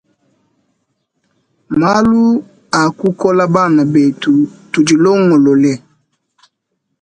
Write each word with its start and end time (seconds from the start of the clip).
Malu 1.79 2.23
akukola 2.81 3.43
bana 3.55 3.81
betu 3.93 4.33
tudi 4.71 4.95
longolole. 5.03 5.73